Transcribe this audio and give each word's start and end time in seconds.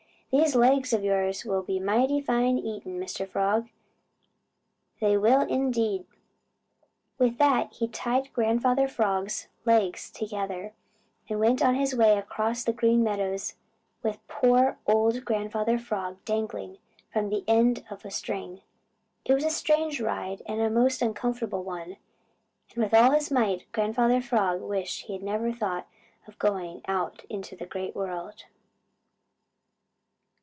These 0.33 0.55
legs 0.55 0.93
of 0.93 1.03
yours 1.03 1.43
will 1.43 1.61
be 1.61 1.77
mighty 1.77 2.21
fine 2.21 2.57
eating, 2.57 2.97
Mr. 2.97 3.27
Frog. 3.27 3.67
They 5.01 5.17
will, 5.17 5.41
indeed." 5.41 6.05
With 7.17 7.37
that 7.39 7.73
he 7.73 7.89
tied 7.89 8.31
Grandfather 8.31 8.87
Frog's 8.87 9.49
legs 9.65 10.09
together 10.09 10.73
and 11.27 11.41
went 11.41 11.61
on 11.61 11.75
his 11.75 11.93
way 11.93 12.17
across 12.17 12.63
the 12.63 12.71
Green 12.71 13.03
Meadows 13.03 13.55
with 14.03 14.25
poor 14.29 14.77
old 14.87 15.25
Grandfather 15.25 15.77
Frog 15.77 16.23
dangling 16.23 16.77
from 17.11 17.27
the 17.29 17.43
end 17.45 17.83
of 17.89 18.05
a 18.05 18.09
string. 18.09 18.61
It 19.25 19.33
was 19.33 19.43
a 19.43 19.49
strange 19.51 19.99
ride 19.99 20.43
and 20.45 20.61
a 20.61 20.69
most 20.69 21.01
uncomfortable 21.01 21.63
one, 21.65 21.97
and 22.73 22.77
with 22.81 22.93
all 22.93 23.11
his 23.11 23.31
might 23.31 23.65
Grandfather 23.73 24.21
Frog 24.21 24.61
wished 24.61 25.01
he 25.07 25.13
had 25.13 25.23
never 25.23 25.51
thought 25.51 25.87
of 26.25 26.39
going 26.39 26.83
out 26.87 27.25
into 27.25 27.53
the 27.57 27.65
Great 27.65 27.93
World. 27.97 28.45